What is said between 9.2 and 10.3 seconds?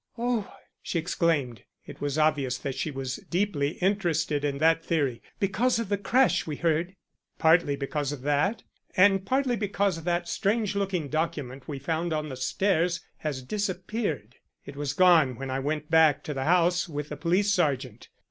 partly because that